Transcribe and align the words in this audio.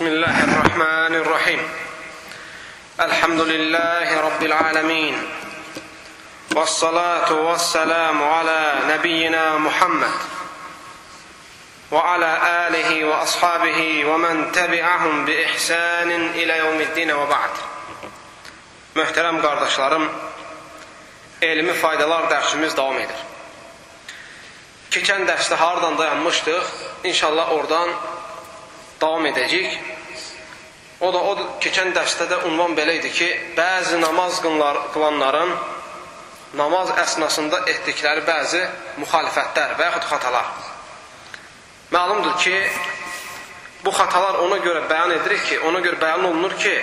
بسم 0.00 0.07
الله 0.07 0.43
الرحمن 0.43 1.15
الرحيم 1.15 1.69
الحمد 2.99 3.41
لله 3.41 4.21
رب 4.21 4.43
العالمين 4.43 5.27
والصلاه 6.55 7.33
والسلام 7.33 8.23
على 8.23 8.75
نبينا 8.89 9.57
محمد 9.57 10.11
وعلى 11.91 12.37
اله 12.67 13.05
واصحابه 13.05 14.05
ومن 14.05 14.51
تبعهم 14.51 15.25
باحسان 15.25 16.11
الى 16.29 16.57
يوم 16.57 16.79
الدين 16.81 17.11
وبعد 17.11 17.53
Möhtərəm 18.95 19.41
qardaşlarım, 19.41 20.09
elmi 21.41 21.73
faydalar 21.73 22.29
dərsimiz 22.29 22.77
davam 22.77 23.01
edir. 23.01 23.21
Keçən 24.93 25.25
dərsdə 25.25 25.55
haradan 25.55 25.97
dayanmışdıq? 25.97 26.65
İnşallah 27.03 27.53
oradan 27.55 27.89
davam 29.01 29.25
edəcəyik. 29.25 29.77
O 31.01 31.09
da 31.13 31.21
o 31.25 31.35
keçən 31.63 31.93
dərsdə 31.95 32.27
də 32.29 32.41
ünvan 32.49 32.75
belə 32.77 32.99
idi 32.99 33.09
ki, 33.11 33.29
bəzi 33.57 33.99
namaz 34.01 34.41
qılanların 34.43 35.53
namaz 36.59 36.91
əsnasında 37.03 37.63
etdikləri 37.73 38.25
bəzi 38.27 38.61
müxalifətlər 39.01 39.77
və 39.79 39.87
yaxud 39.89 40.09
xatalar. 40.11 40.49
Məlumdur 41.91 42.37
ki, 42.43 42.57
bu 43.85 43.91
xatalar 43.91 44.43
ona 44.45 44.57
görə 44.63 44.85
bəyan 44.89 45.15
edirik 45.19 45.45
ki, 45.49 45.59
ona 45.67 45.79
görə 45.83 45.99
bəyan 46.03 46.27
olunur 46.29 46.57
ki, 46.59 46.75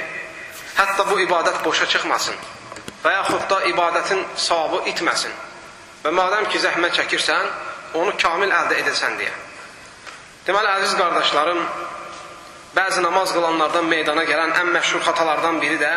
Hətta 0.78 1.08
bu 1.08 1.16
ibadət 1.24 1.56
boşa 1.64 1.88
çıxmasın 1.90 2.36
və 3.02 3.12
yaxud 3.12 3.44
da 3.50 3.56
ibadətin 3.66 4.20
savabı 4.38 4.84
itməsin. 4.92 5.32
Və 6.04 6.12
madəm 6.14 6.46
ki, 6.52 6.60
zəhmət 6.62 6.94
çəkirsən, 7.00 7.48
onu 7.98 8.12
kamil 8.22 8.52
əldə 8.54 8.76
edəsən 8.84 9.16
deyə. 9.18 9.32
Deməli, 10.46 10.70
əziz 10.78 10.94
qardaşlarım, 11.00 11.64
bəzi 12.76 13.02
namaz 13.02 13.32
qılanlardan 13.36 13.88
meydana 13.88 14.24
gələn 14.28 14.54
ən 14.60 14.72
məşhur 14.76 15.02
xatalardan 15.06 15.60
biri 15.62 15.78
də 15.80 15.92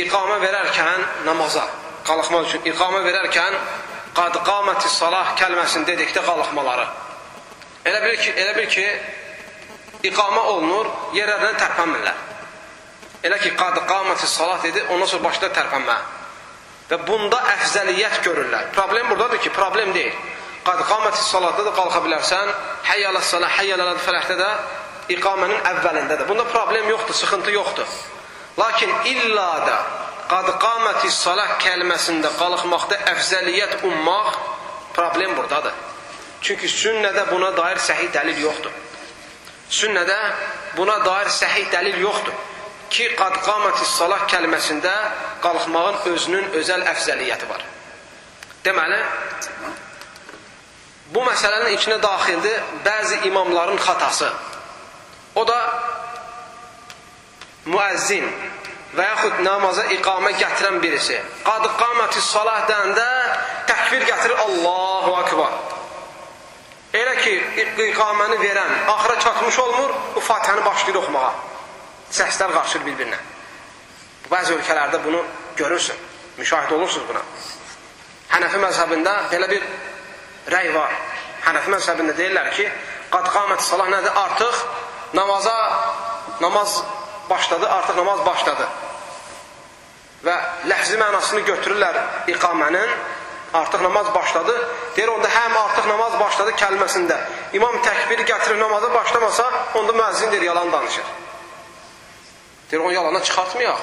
iqamə 0.00 0.38
verərkən 0.40 1.06
namaza, 1.26 1.64
qalxmaq 2.08 2.48
üçün 2.48 2.68
iqamə 2.72 3.02
verərkən 3.06 3.56
qad 4.16 4.38
qaməti 4.46 4.88
salah 4.92 5.34
kəlməsini 5.40 5.88
dedikdə 5.88 6.24
qalxmaları. 6.26 6.86
Elə 7.88 8.00
bil 8.04 8.18
ki, 8.22 8.32
elə 8.38 8.56
bil 8.56 8.68
ki, 8.70 8.84
iqamə 10.08 10.42
olunur, 10.54 10.90
yerlərindən 11.16 11.58
tərpənmirlər. 11.60 12.20
Elə 13.26 13.38
ki, 13.38 13.54
qad 13.58 13.78
qamati 13.86 14.26
salat 14.26 14.64
dedi, 14.66 14.82
ondan 14.90 15.08
sonra 15.10 15.28
başlayır 15.28 15.54
tərpənmə. 15.56 15.96
Və 16.90 16.98
bunda 17.06 17.38
əfzəliyyət 17.54 18.20
görürlər. 18.26 18.70
Problem 18.76 19.10
buradadır 19.12 19.42
ki, 19.44 19.52
problem 19.54 19.92
deyil. 19.94 20.14
Qad 20.66 20.82
qamati 20.86 21.22
salatda 21.24 21.64
da 21.66 21.74
qalxa 21.74 22.02
bilərsən, 22.04 22.50
həyyələ 22.86 23.22
salah, 23.26 23.50
həyyələ 23.58 23.94
fələhdə 24.06 24.38
də 24.38 24.50
iqamənin 25.08 25.60
əvvəlindədir. 25.72 26.28
Bunda 26.28 26.44
problem 26.44 26.88
yoxdur, 26.90 27.14
sıxıntı 27.14 27.50
yoxdur. 27.50 27.88
Lakin 28.58 28.90
illa 29.04 29.50
da 29.66 29.76
qad 30.28 30.48
qamati 30.62 31.10
salah 31.10 31.56
kəlməsində 31.62 32.30
qalxmaqda 32.38 33.00
əfzəliyyət 33.14 33.82
ummaq 33.88 34.36
problem 34.94 35.34
buradadır. 35.36 35.74
Çünki 36.42 36.68
sünnədə 36.68 37.26
buna 37.30 37.52
dair 37.56 37.78
səhih 37.78 38.10
dəlil 38.14 38.40
yoxdur. 38.46 38.72
Sünnədə 39.70 40.18
buna 40.76 40.98
dair 41.04 41.30
səhih 41.32 41.68
dəlil 41.72 42.00
yoxdur 42.02 42.34
ki, 42.92 43.08
qad 43.16 43.38
qamətis 43.46 43.94
salah 43.96 44.26
kəlməsində 44.28 44.92
qalxmağın 45.44 46.02
özünün 46.12 46.50
özəl 46.60 46.84
əfzəliyyəti 46.92 47.48
var. 47.48 47.62
Deməli, 48.66 48.98
bu 51.14 51.22
məsələnin 51.24 51.76
içinə 51.76 51.98
daxildir 52.02 52.58
bəzi 52.84 53.22
imamların 53.30 53.80
xatası. 53.86 54.28
O 55.34 55.44
da 55.48 55.58
müəzzin 57.66 58.26
və 58.96 59.06
yaxud 59.08 59.44
namaza 59.46 59.84
iqamə 59.96 60.34
gətirən 60.36 60.80
birisi. 60.82 61.16
Qad 61.46 61.68
qamətis 61.78 62.26
salah 62.34 62.66
deyəndə 62.68 63.06
təkbir 63.70 64.04
gətirir 64.08 64.42
Allahu 64.46 65.14
akbar. 65.22 65.54
Elə 66.92 67.14
ki, 67.24 67.32
iqaməni 67.88 68.36
verən 68.42 68.72
axıra 68.92 69.20
çatmış 69.20 69.58
olmur, 69.58 69.94
bu 70.14 70.20
Fatihəni 70.20 70.64
başlayır 70.64 71.00
oxumağa 71.00 71.32
səslər 72.12 72.52
qarşır 72.52 72.84
bir-birinə. 72.84 73.18
Bəzi 74.28 74.56
ölkələrdə 74.58 75.00
bunu 75.04 75.22
görürsün, 75.56 75.96
müşahidə 76.38 76.76
olursunuz 76.76 77.08
buna. 77.08 77.22
Hənəfi 78.32 78.60
məzhəbində 78.60 79.14
belə 79.32 79.48
bir 79.48 79.64
rəy 80.52 80.72
var. 80.76 80.92
Hənəfi 81.46 81.72
məzhəbində 81.72 82.16
deyirlər 82.18 82.52
ki, 82.56 82.68
qad 83.12 83.28
qamət 83.32 83.64
salah 83.64 83.88
nədir? 83.92 84.12
Artıq 84.24 84.60
namaza, 85.14 85.56
namaz 86.40 86.82
başladı, 87.30 87.68
artıq 87.68 87.96
namaz 87.96 88.26
başladı. 88.26 88.68
Və 90.22 90.34
ləhzi 90.70 90.98
mənasını 91.00 91.42
götürürlər 91.46 91.96
iqamənin, 92.30 92.90
artıq 93.54 93.82
namaz 93.82 94.14
başladı. 94.14 94.54
Deyir, 94.96 95.08
onda 95.08 95.28
həm 95.28 95.56
artıq 95.58 95.88
namaz 95.88 96.20
başladı 96.20 96.54
kəlməsində. 96.60 97.18
İmam 97.58 97.80
təkbiri 97.82 98.26
gətirib 98.28 98.60
namaza 98.60 98.94
başlamasa, 98.94 99.50
onda 99.74 99.92
müəzzin 99.92 100.30
deyir, 100.32 100.42
yalan 100.42 100.72
danışır. 100.72 101.04
Deyir, 102.70 102.82
onu 102.82 102.92
yalana 102.92 103.22
çıxartmayaq. 103.22 103.82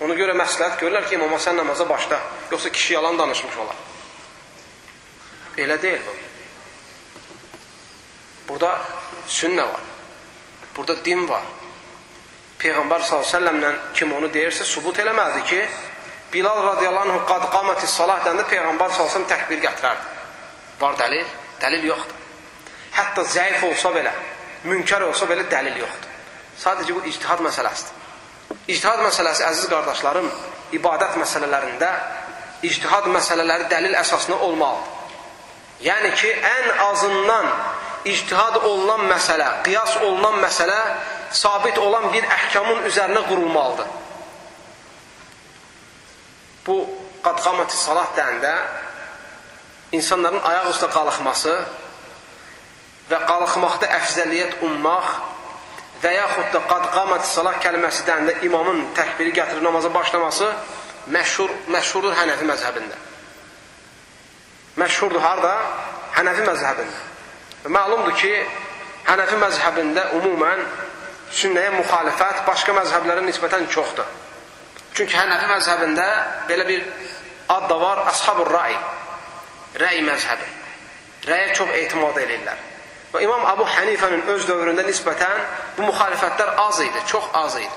Ona 0.00 0.14
görə 0.14 0.36
məsləhət 0.38 0.78
görürlər 0.78 1.08
ki, 1.08 1.18
imama 1.18 1.40
sən 1.42 1.56
namaza 1.58 1.88
başla. 1.88 2.20
Yoxsa 2.50 2.70
kişi 2.70 2.94
yalan 2.94 3.18
danışmış 3.18 3.56
olar. 3.56 3.76
Elə 5.58 5.82
deyil 5.82 6.00
bu. 6.06 6.14
Burada 8.48 8.78
sünnə 9.28 9.66
var. 9.66 9.87
Burada 10.78 10.94
din 11.04 11.24
var. 11.26 11.42
Peyğəmbər 12.62 13.02
s.ə.v-lə 13.02 13.72
kim 13.94 14.12
onu 14.14 14.30
deyirsə, 14.30 14.62
subut 14.66 14.98
eləməlidir 15.02 15.46
ki, 15.50 15.60
Bilal 16.32 16.58
radiyallahu 16.62 17.12
anh 17.14 17.22
qad 17.26 17.46
qaməti 17.50 17.88
salah 17.88 18.20
dəndə 18.22 18.44
Peyğəmbər 18.50 18.94
s.ə.v 18.94 19.24
təkbir 19.30 19.62
gətirərdi. 19.64 20.10
Var 20.78 20.98
dəlil? 21.00 21.30
Dəlil 21.62 21.86
yoxdur. 21.88 22.18
Hətta 22.94 23.24
zəif 23.26 23.64
olsa 23.66 23.90
belə, 23.94 24.12
münkər 24.70 25.02
olsa 25.06 25.26
belə 25.26 25.48
dəlil 25.50 25.80
yoxdur. 25.82 26.12
Sadəcə 26.62 26.94
bu 26.94 27.02
ictihad 27.10 27.42
məsələsidir. 27.42 27.98
İctihad 28.70 29.02
məsələsi, 29.02 29.44
əziz 29.48 29.66
qardaşlarım, 29.72 30.30
ibadət 30.78 31.18
məsələlərində 31.18 31.90
ictihad 32.68 33.10
məsələləri 33.14 33.68
dəlil 33.72 33.98
əsasına 33.98 34.38
olmalıdır. 34.46 34.94
Yəni 35.88 36.14
ki, 36.18 36.30
ən 36.42 36.70
azından 36.90 37.50
ictihad 38.04 38.60
olunan 38.62 39.06
məsələ, 39.10 39.48
qiyas 39.66 39.96
olunan 40.02 40.38
məsələ 40.42 40.78
sabit 41.34 41.78
olan 41.78 42.10
bir 42.12 42.24
əhkamın 42.24 42.86
üzərinə 42.88 43.24
qurulmalıdır. 43.28 43.88
Bu, 46.66 46.76
qadqaməti 47.24 47.76
salat 47.76 48.14
deyəndə 48.16 48.52
insanların 49.96 50.44
ayaq 50.50 50.70
üstə 50.74 50.90
qalxması 50.92 51.54
və 53.08 53.20
qalxmaqda 53.28 53.88
əfzəliyyət 53.98 54.62
ummaq 54.68 55.10
və 56.02 56.14
yaxud 56.14 56.52
da 56.54 56.62
qad 56.70 56.88
qamat 56.94 57.26
salah 57.26 57.56
kəlməsi 57.62 58.04
dəndə 58.06 58.36
imamın 58.46 58.84
təkbiri 58.96 59.32
gətirib 59.40 59.64
namaza 59.64 59.90
başlaması 59.94 60.52
məşhur, 61.14 61.50
məşhurdur 61.72 62.14
Hənəfi 62.20 62.46
məzhəbində. 62.52 62.98
Məşhurdur 64.78 65.24
harada? 65.24 65.54
Hənəfi 66.14 66.44
məzhəbində. 66.46 67.07
Və 67.64 67.72
məlumdur 67.74 68.14
ki, 68.18 68.32
Hənəfi 69.08 69.38
məzhəbində 69.40 70.02
umumən 70.18 70.62
sünnəyə 71.32 71.72
müxalifət 71.78 72.42
başqa 72.44 72.74
məzhəblərə 72.76 73.22
nisbətən 73.24 73.64
çoxdur. 73.72 74.04
Çünki 74.96 75.16
Hənəfi 75.16 75.48
məzhəbində 75.48 76.06
belə 76.48 76.66
bir 76.68 76.84
ad 77.48 77.68
da 77.70 77.80
var, 77.80 78.04
Ashab-ur 78.12 78.52
Rai, 78.52 78.76
rəy 79.80 80.02
məzhəbi. 80.04 80.48
Rəyə 81.28 81.54
çox 81.56 81.72
etimad 81.80 82.20
edirlər. 82.20 82.60
Və 83.12 83.22
İmam 83.24 83.46
Abu 83.48 83.64
Hənifənin 83.64 84.26
öz 84.34 84.44
dövründə 84.48 84.84
nisbətən 84.84 85.38
bu 85.78 85.86
müxalifətlər 85.88 86.54
az 86.66 86.80
idi, 86.84 87.04
çox 87.08 87.30
az 87.32 87.56
idi. 87.56 87.76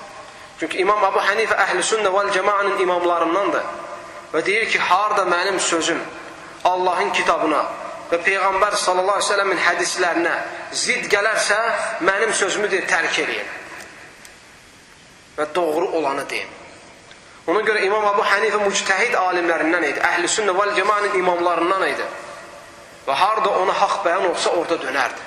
Çünki 0.60 0.82
İmam 0.84 1.04
Abu 1.08 1.24
Hənifə 1.24 1.56
əhl-i 1.64 1.84
sünnə 1.88 2.12
vəl 2.12 2.34
cəmaənin 2.36 2.84
imamlarındandır. 2.84 3.70
Və 4.34 4.44
deyir 4.46 4.68
ki, 4.70 4.80
harda 4.80 5.24
mənim 5.32 5.60
sözüm 5.60 6.04
Allahın 6.64 7.10
kitabına 7.10 7.64
və 8.12 8.20
Peyğəmbər 8.26 8.76
sallallahu 8.76 9.20
aleyhi 9.20 9.30
ve 9.30 9.34
sellemin 9.34 9.62
hədislərinə 9.66 10.34
zid 10.76 11.08
gələrsə, 11.12 11.60
mənim 12.08 12.34
sözümü 12.36 12.70
deyir, 12.72 12.88
tərk 12.90 13.20
edin. 13.24 13.54
Və 15.38 15.48
doğru 15.56 15.88
olanı 16.00 16.28
deyin. 16.30 16.50
Ona 17.48 17.64
görə 17.66 17.82
İmam 17.86 18.06
Abu 18.06 18.26
Hənifə 18.28 18.60
müctəhid 18.62 19.16
alimlərindən 19.18 19.88
idi. 19.88 20.02
Əhl-i 20.12 20.30
sünnə 20.30 20.54
vəl 20.58 20.76
cəmaənin 20.78 21.18
imamlarından 21.24 21.88
idi. 21.88 22.10
Və 23.08 23.16
harada 23.18 23.56
ona 23.64 23.74
haqq 23.74 24.04
bəyan 24.06 24.28
olsa, 24.30 24.52
orada 24.60 24.78
dönərdi. 24.84 25.24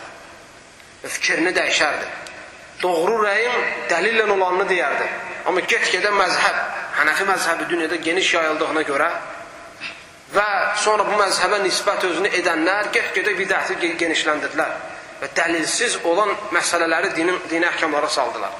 Və 1.02 1.10
fikrini 1.16 1.54
dəyişərdi. 1.56 2.06
Doğru 2.82 3.18
rəyin 3.24 3.56
dəlillə 3.90 4.28
olanını 4.30 4.68
deyərdi. 4.70 5.08
Amma 5.48 5.64
get-gedə 5.64 6.12
məzhəb, 6.14 6.60
Hənəfi 6.94 7.24
məzhəbi 7.26 7.66
dünyada 7.68 7.96
geniş 7.96 8.34
yayıldığına 8.34 8.82
görə 8.86 9.08
və 10.32 10.48
sonra 10.80 11.04
bu 11.04 11.18
məzhəbə 11.20 11.60
nisbət 11.62 12.08
özünü 12.08 12.32
edənlər 12.40 12.90
get-gedə 12.94 13.36
bidəti 13.38 13.94
genişləndirdilər. 14.00 14.74
və 15.20 15.30
dəlilsiz 15.36 16.00
olan 16.04 16.32
məsələləri 16.52 17.14
dinin, 17.16 17.36
dini 17.50 17.66
əhkamlara 17.68 18.08
saldılar. 18.10 18.54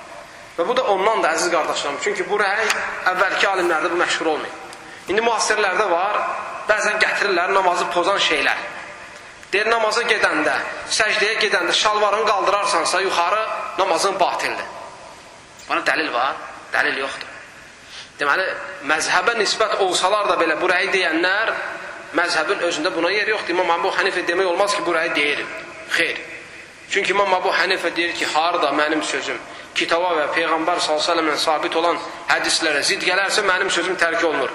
Və 0.57 0.67
bu 0.67 0.77
da 0.77 0.85
ondan 0.93 1.23
da 1.23 1.33
əziz 1.35 1.51
qardaşlarım. 1.53 1.99
Çünki 2.05 2.25
bu 2.29 2.39
rəy 2.41 2.63
əvvəlki 3.11 3.49
alimlərdə 3.51 3.91
bu 3.91 3.99
məşhur 3.99 4.31
olmayıb. 4.35 4.63
İndi 5.11 5.25
müasirlərdə 5.27 5.89
var, 5.91 6.21
bəzən 6.69 7.01
gətirirlər 7.03 7.53
namazı 7.53 7.91
pozan 7.93 8.23
şeylər. 8.23 8.63
Deyir, 9.53 9.69
namaza 9.71 10.07
gedəndə, 10.09 10.55
səcdəyə 10.91 11.37
gedəndə 11.43 11.75
şalvarını 11.79 12.27
qaldırarsansa 12.27 13.01
yuxarı 13.01 13.43
namazın 13.79 14.19
batildir. 14.21 14.73
Bana 15.69 15.85
dəlil 15.87 16.13
var, 16.13 16.35
dəlil 16.73 16.99
yoxdur. 17.05 17.34
Deməli, 18.19 18.45
məzhəbə 18.91 19.35
nisbət 19.41 19.81
olsalar 19.83 20.29
da 20.31 20.37
belə 20.41 20.59
bu 20.61 20.69
rəyi 20.71 20.93
deyənlər, 20.95 21.51
məzhəbin 22.15 22.63
özündə 22.69 22.95
buna 22.95 23.11
yer 23.11 23.33
yoxdur. 23.35 23.57
İmam 23.57 23.73
Əbu 23.79 23.91
Hənifə 23.99 24.23
demək 24.29 24.53
olmaz 24.53 24.77
ki, 24.77 24.85
bu 24.87 24.95
rəyi 24.95 25.15
deyirim. 25.17 25.51
Xeyr. 25.97 26.21
Çünki 26.91 27.15
İmam 27.17 27.35
Əbu 27.41 27.51
Hənifə 27.59 27.91
deyir 27.97 28.15
ki, 28.15 28.29
harda 28.35 28.71
mənim 28.77 29.03
sözüm 29.03 29.41
kitaba 29.75 30.13
və 30.15 30.29
Peyğəmbər 30.37 30.81
s.ə.v-lə 30.83 31.35
sabit 31.41 31.75
olan 31.79 31.99
hədislərə 32.31 32.83
zid 32.87 33.03
gələrsə, 33.03 33.43
mənim 33.47 33.71
sözüm 33.75 33.99
tərk 33.99 34.23
olunur. 34.29 34.53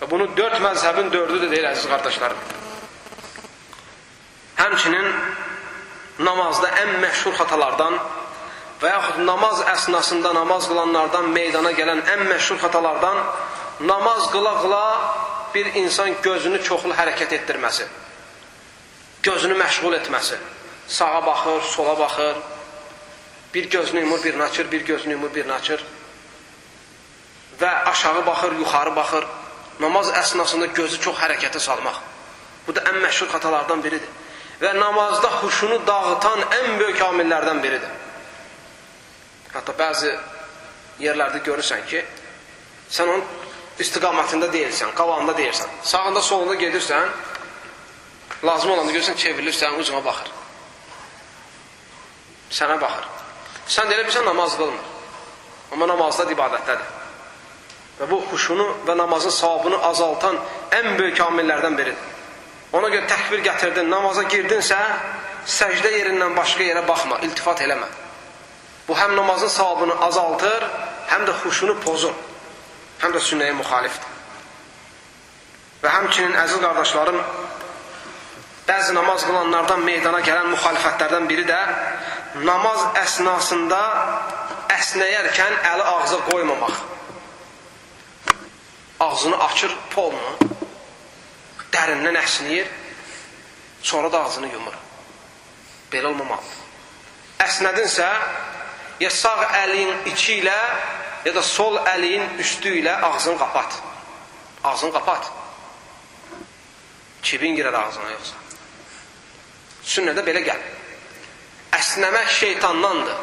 Və 0.00 0.08
bunu 0.10 0.30
dörd 0.36 0.58
məzhəbin 0.64 1.12
dördü 1.12 1.42
də 1.44 1.50
deyir, 1.52 1.68
əziz 1.74 1.86
qardaşlarım. 1.90 2.40
Həmçinin 4.62 5.08
namazda 6.24 6.70
ən 6.82 6.96
məşhur 7.04 7.36
xatalardan 7.36 7.98
və 8.82 8.90
yaxud 8.90 9.22
namaz 9.26 9.62
əsnasında 9.74 10.34
namaz 10.34 10.66
qılanlardan 10.70 11.28
meydana 11.30 11.72
gələn 11.78 12.02
ən 12.14 12.24
məşhur 12.30 12.58
xatalardan 12.62 13.18
namaz 13.80 14.30
qıla-qıla 14.34 14.84
bir 15.54 15.74
insan 15.74 16.14
gözünü 16.22 16.62
çoxlu 16.62 16.94
hərəkət 16.98 17.36
etdirməsi, 17.38 17.86
gözünü 19.22 19.58
məşğul 19.62 19.98
etməsi, 20.00 20.38
sağa 20.88 21.26
baxır, 21.26 21.62
sola 21.62 21.98
baxır, 21.98 22.36
bir 23.54 23.70
gözünü 23.70 24.00
yumur, 24.00 24.24
birini 24.24 24.42
açır, 24.42 24.70
bir 24.72 24.84
gözünü 24.84 25.12
yumur, 25.12 25.34
birini 25.34 25.52
açır 25.52 25.84
və 27.60 27.70
aşağı 27.84 28.26
baxır, 28.26 28.52
yuxarı 28.58 28.96
baxır, 28.96 29.26
namaz 29.80 30.10
əsnasında 30.10 30.66
gözü 30.74 30.98
çox 31.00 31.18
hərəkətə 31.22 31.60
salmaq. 31.60 32.00
Bu 32.66 32.74
da 32.74 32.82
ən 32.90 32.98
məşhur 33.04 33.30
xatalardan 33.30 33.82
biridir. 33.84 34.08
Və 34.62 34.72
namazda 34.78 35.28
huşunu 35.42 35.80
dağıtan 35.86 36.40
ən 36.58 36.78
böyük 36.78 37.00
amillərdən 37.02 37.62
biridir. 37.62 37.90
Hətta 39.52 39.74
bəzi 39.76 40.12
yerlərdə 41.02 41.42
görürsən 41.44 41.84
ki, 41.88 42.02
sən 42.92 43.10
onun 43.12 43.24
istiqamətində 43.82 44.48
deyilsən, 44.52 44.94
qabağında 44.96 45.34
deyirsən. 45.36 45.76
Sağında, 45.82 46.22
solunda 46.22 46.54
gedirsən, 46.60 47.10
lazım 48.44 48.70
olanda 48.70 48.92
görürsən, 48.92 49.16
çevrilirsən, 49.16 49.78
ucuna 49.80 50.04
baxır. 50.04 50.32
Sənə 52.52 52.80
baxır. 52.80 53.08
Sən 53.68 53.88
də 53.88 53.96
elə 53.96 54.08
bilsən, 54.08 54.26
namaz 54.28 54.56
qılmır. 54.60 54.90
Amma 55.72 55.88
namazda 55.88 56.28
ibadətdədir. 56.32 56.88
Və 58.00 58.08
bu 58.10 58.18
xuşunu 58.30 58.66
və 58.86 58.96
namazın 58.98 59.32
savabını 59.32 59.78
azaltan 59.88 60.38
ən 60.76 60.96
böyük 60.98 61.20
amillərdən 61.20 61.76
biridir. 61.78 62.08
Ona 62.72 62.88
görə 62.88 63.08
təkbir 63.08 63.42
gətirdin, 63.44 63.90
namaza 63.92 64.24
girdinsə, 64.32 64.78
səcdə 65.44 65.90
yerindən 65.92 66.36
başqa 66.36 66.64
yerə 66.64 66.86
baxma, 66.88 67.18
iltifat 67.26 67.60
eləmə. 67.66 67.88
Bu 68.88 68.96
həm 68.98 69.16
namazın 69.16 69.48
savabını 69.48 69.94
azaltır, 70.06 70.64
həm 71.10 71.26
də 71.28 71.36
xuşunu 71.42 71.78
pozur. 71.84 72.14
Həm 73.02 73.14
də 73.14 73.22
sünnəyə 73.28 73.54
müxalifdir. 73.58 74.08
Və 75.82 75.90
həmçinin 75.90 76.34
əziz 76.38 76.60
qardaşlarım, 76.62 77.18
bəzi 78.68 78.94
namaz 78.94 79.24
qılanlardan 79.26 79.82
meydana 79.86 80.20
gələn 80.22 80.52
müxalifətlərdən 80.54 81.26
biri 81.30 81.46
də 81.48 81.58
namaz 82.46 82.84
əsnasında 83.02 83.80
əsnəyərkən 84.76 85.58
əli 85.72 85.88
ağza 85.94 86.20
qoymamaq. 86.28 86.78
Ağzını 89.02 89.38
açır 89.48 89.74
polunu, 89.94 90.52
dərindən 91.74 92.18
əsnəyir, 92.22 92.70
sonra 93.82 94.12
da 94.12 94.22
ağzını 94.24 94.52
yumur. 94.52 94.76
Belə 95.92 96.12
olmamalıdır. 96.12 96.60
Əsnədinsə, 97.42 98.06
ya 99.00 99.10
sağ 99.10 99.48
əlin 99.62 100.08
içi 100.12 100.40
ilə, 100.42 100.58
ya 101.24 101.34
da 101.34 101.42
sol 101.42 101.78
əlin 101.86 102.38
üstü 102.42 102.74
ilə 102.80 102.98
ağzını 103.08 103.38
qapat. 103.38 103.78
Ağzını 104.64 104.92
qapat. 104.92 105.30
Çibin 107.22 107.56
girər 107.56 107.74
ağzına 107.78 108.10
yoxsa. 108.10 108.34
Sünnədə 109.86 110.24
belə 110.26 110.42
gəl. 110.46 110.66
Əsnəmək 111.78 112.28
şeytandandır. 112.38 113.16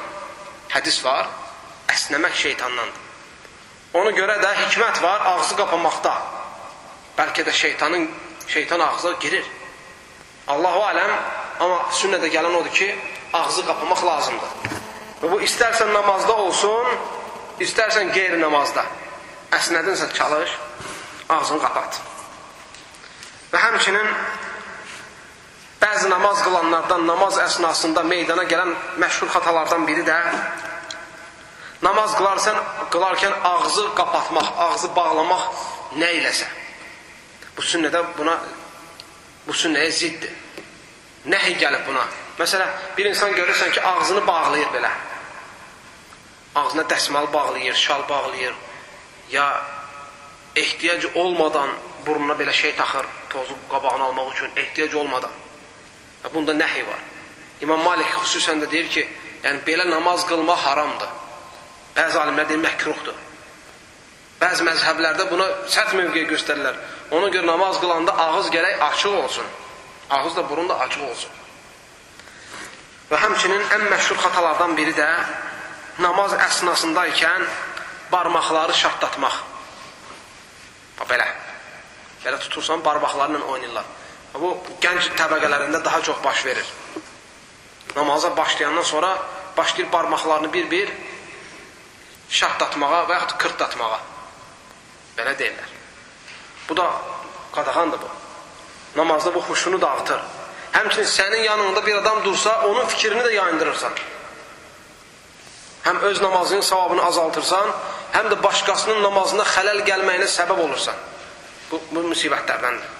Hədis 0.69 1.03
var, 1.03 1.27
əsnəmək 1.91 2.35
şeytandandır. 2.43 3.05
Ona 3.99 4.11
görə 4.13 4.35
də 4.41 4.49
hikmət 4.63 5.01
var 5.01 5.23
ağzı 5.33 5.55
qapamaqda. 5.57 6.13
Bəlkə 7.17 7.45
də 7.47 7.53
şeytanın 7.53 8.09
şeytan 8.47 8.79
ağza 8.79 9.15
girir. 9.21 9.45
Allahu 10.47 10.83
aləm, 10.91 11.15
amma 11.59 11.79
sünnədə 11.93 12.29
gələn 12.33 12.55
odur 12.61 12.73
ki, 12.73 12.91
ağzı 13.33 13.65
qapamaq 13.65 14.05
lazımdır. 14.05 14.78
Və 15.19 15.31
bu 15.31 15.39
istərsən 15.43 15.91
namazda 15.93 16.35
olsun, 16.45 16.91
istərsən 17.63 18.13
qeyri 18.15 18.39
namazda. 18.39 18.85
Əsnədinsə 19.55 20.11
çalış, 20.15 20.53
ağzını 21.29 21.59
qapat. 21.63 21.99
Və 23.51 23.61
həmçinin 23.63 24.07
bəzi 25.81 26.09
namaz 26.11 26.43
qılanlardan 26.45 27.05
namaz 27.07 27.39
əsnasında 27.41 28.03
meydana 28.05 28.45
gələn 28.51 28.75
məşhur 29.01 29.31
xatalardan 29.33 29.87
biri 29.87 30.05
də 30.07 30.19
namaz 31.81 32.15
qılarsan, 32.15 32.57
qılarkən 32.93 33.35
ağzı 33.51 33.85
qapatmaq, 33.97 34.53
ağzı 34.67 34.93
bağlamaq 34.95 35.45
nə 35.97 36.13
iləsə. 36.19 36.47
Bu 37.57 37.65
sünnədə 37.65 38.03
buna 38.17 38.37
bu 39.47 39.55
sünnəyə 39.55 39.91
ziddir. 39.91 40.33
Nəhi 41.29 41.55
gəlib 41.59 41.87
buna. 41.87 42.03
Məsələn, 42.39 42.69
bir 42.97 43.09
insan 43.09 43.33
görürsən 43.35 43.71
ki, 43.75 43.81
ağzını 43.83 44.27
bağlayır 44.27 44.69
belə. 44.75 44.91
Ağzına 46.55 46.81
dəsmal 46.81 47.33
bağlayır, 47.33 47.75
şal 47.75 48.09
bağlayır. 48.09 48.53
Ya 49.31 49.61
ehtiyac 50.55 51.05
olmadan 51.15 51.69
burnuna 52.05 52.33
belə 52.33 52.53
şey 52.53 52.75
taxır, 52.75 53.05
tozu 53.29 53.55
qabağını 53.71 54.03
almaq 54.03 54.31
üçün 54.33 54.51
ehtiyac 54.55 54.95
olmadan. 54.95 55.31
Və 56.23 56.33
bunda 56.33 56.53
nəhi 56.53 56.87
var. 56.87 57.01
İmam 57.61 57.81
Malik 57.83 58.07
xüsusən 58.23 58.63
də 58.63 58.71
deyir 58.71 58.89
ki, 58.89 59.07
yəni 59.43 59.63
belə 59.67 59.89
namaz 59.89 60.25
qılmaq 60.27 60.61
haramdır. 60.65 61.09
Bəzi 61.95 62.17
alimlər 62.21 62.49
deyir 62.49 62.63
məkruhdur. 62.63 63.17
Bəzi 64.39 64.63
məzhəblərdə 64.63 65.25
buna 65.31 65.47
sərt 65.67 65.93
mövqe 65.99 66.23
göstərirlər. 66.31 66.77
Ona 67.11 67.27
görə 67.33 67.47
namaz 67.47 67.79
qılanda 67.81 68.15
ağız 68.25 68.47
gərək 68.53 68.79
açıq 68.89 69.15
olsun. 69.23 69.45
Ağız 70.09 70.35
da 70.35 70.49
burun 70.49 70.69
da 70.69 70.79
açıq 70.79 71.03
olsun. 71.09 71.31
Və 73.11 73.17
həmçinin 73.19 73.63
ən 73.75 73.87
məşhur 73.91 74.19
xatalardan 74.23 74.77
biri 74.77 74.93
də 74.95 75.07
namaz 75.99 76.33
əsnasında 76.33 77.05
ikən 77.13 77.45
barmaqları 78.11 78.73
şartlatmaq. 78.73 79.35
Belə. 81.09 81.25
Belə 82.23 82.39
tutursan 82.43 82.83
barmaqlarla 82.85 83.39
oynayırlar. 83.39 83.85
Bu 84.33 84.51
gənc 84.83 85.11
təbəqələrində 85.17 85.83
daha 85.85 86.01
çox 86.01 86.23
baş 86.23 86.45
verir. 86.45 86.65
Namaza 87.95 88.37
başlayandan 88.37 88.83
sonra 88.83 89.17
başlayır 89.57 89.91
barmaqlarını 89.91 90.53
bir-bir 90.53 90.91
şartlatmağa 92.29 93.05
və 93.09 93.17
yaxud 93.17 93.37
kırtlatmağa. 93.41 93.99
Belə 95.17 95.33
deyirlər. 95.39 95.71
Bu 96.69 96.77
da 96.77 96.91
qadağandır 97.55 98.01
bu. 98.01 98.09
Namazda 98.95 99.33
bu 99.35 99.39
xuşunu 99.39 99.81
dağıtır. 99.81 100.21
Həmçinin 100.73 101.05
sənin 101.05 101.43
yanında 101.43 101.85
bir 101.85 101.95
adam 101.95 102.23
dursa, 102.23 102.61
onun 102.67 102.85
fikrini 102.85 103.21
də 103.21 103.33
yayındırırsan. 103.33 103.91
Həm 105.83 105.99
öz 106.09 106.21
namazının 106.21 106.61
savabını 106.61 107.05
azaltırsan, 107.05 107.69
həm 108.13 108.29
də 108.31 108.43
başqasının 108.43 109.03
namazına 109.03 109.45
xələl 109.47 109.83
gəlməyinə 109.87 110.27
səbəb 110.27 110.59
olursan. 110.65 110.95
Bu, 111.71 111.79
bu 111.91 112.03
müsibətlərdəndir. 112.11 112.95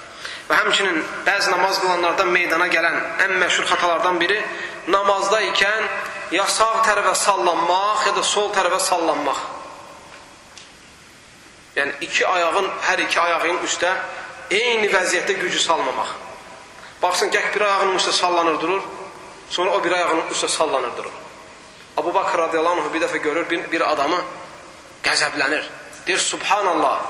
Və 0.50 0.58
həmçinin 0.58 1.04
bəzi 1.26 1.52
namaz 1.52 1.80
qılanlardan 1.82 2.32
meydana 2.34 2.68
gələn 2.72 2.98
ən 3.26 3.36
məşhur 3.42 3.68
xatalardan 3.70 4.20
biri 4.22 4.40
namazda 4.88 5.42
ikən 5.52 5.86
ya 6.34 6.46
sağ 6.50 6.84
tərəfə 6.88 7.14
sallanmaq, 7.16 8.08
ya 8.08 8.16
da 8.16 8.24
sol 8.24 8.50
tərəfə 8.56 8.80
sallanmaq. 8.88 9.44
Yəni 11.76 11.94
iki 12.08 12.26
ayağın, 12.28 12.68
hər 12.88 13.06
iki 13.06 13.20
ayağın 13.22 13.62
üstə 13.68 13.94
eyni 14.52 14.90
vəziyyətdə 14.90 15.38
gücü 15.44 15.60
salmamaq. 15.62 16.16
Baxsın, 17.02 17.30
gəh 17.32 17.54
bir 17.54 17.62
ayağının 17.68 18.00
üstə 18.02 18.12
sallanır 18.12 18.60
durur, 18.62 18.82
sonra 19.50 19.78
o 19.78 19.84
bir 19.84 19.92
ayağının 19.92 20.34
üstə 20.34 20.50
sallanır 20.50 20.98
durur. 20.98 21.14
Abu 22.00 22.14
Bakr 22.14 22.38
radiyallahu 22.38 22.82
anh 22.82 22.94
bir 22.94 23.02
dəfə 23.04 23.20
görür 23.24 23.50
bir, 23.50 23.66
bir 23.72 23.84
adamı 23.92 24.20
qəzəblənir. 25.04 25.66
Deyir, 26.08 26.22
subhanallah, 26.24 27.02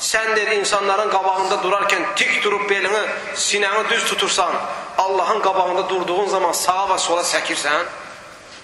sən 0.00 0.36
deyir 0.36 0.52
insanların 0.60 1.10
qabağında 1.10 1.58
durarkən 1.64 2.04
tik 2.20 2.36
durub 2.44 2.68
belini, 2.70 3.00
sinəni 3.34 3.88
düz 3.90 4.04
tutursan, 4.12 4.54
Allahın 4.98 5.42
qabağında 5.42 5.88
durduğun 5.88 6.28
zaman 6.28 6.52
sağa 6.52 6.86
və 6.92 6.98
sola 6.98 7.26
səkirsən, 7.32 7.90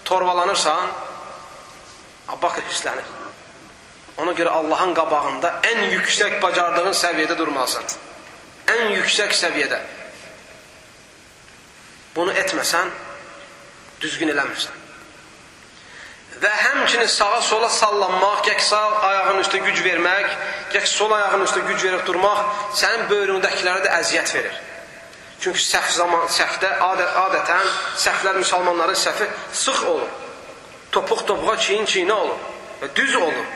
torbalanırsan, 0.05 0.95
bax 2.43 2.63
hirslənir. 2.63 3.11
Ona 4.23 4.33
görə 4.39 4.55
Allahın 4.61 4.95
qabağında 4.95 5.53
ən 5.73 5.85
yüksək 5.97 6.41
bacardığın 6.43 6.95
səviyyədə 7.03 7.37
durmalısan. 7.43 7.85
Ən 8.71 8.97
yüksək 9.01 9.35
səviyyədə. 9.43 9.83
Bunu 12.17 12.33
etməsən, 12.33 12.91
düzgün 14.01 14.33
eləmirsən. 14.33 14.76
Və 16.43 16.51
həmçinin 16.53 17.09
sağa 17.09 17.41
sola 17.43 17.69
sallanmaq, 17.73 18.43
gək 18.45 18.61
sağ 18.61 18.81
ayağın 19.09 19.39
üstə 19.41 19.61
güc 19.65 19.79
vermək, 19.85 20.33
gək 20.75 20.89
sol 20.91 21.13
ayağın 21.17 21.47
üstə 21.47 21.63
güc 21.65 21.85
verib 21.85 22.03
durmaq 22.09 22.43
sənin 22.77 23.07
böyründəkilərə 23.09 23.87
də 23.87 23.93
əziyyət 24.03 24.35
verir. 24.37 24.59
Çünki 25.41 25.61
səhv 25.61 25.89
zaman, 25.97 26.27
səhvdə 26.33 26.75
adə, 26.85 27.07
adətən 27.23 27.71
səhvlər 28.03 28.41
müsəlmanların 28.41 28.99
səhvi 29.01 29.29
sıx 29.53 29.83
olur. 29.85 30.13
Topuq 30.93 31.25
topuğa, 31.29 31.57
çiyin 31.61 31.89
çiyinə 31.89 32.13
olur 32.13 32.45
və 32.83 32.91
düz 32.97 33.17
olur. 33.17 33.47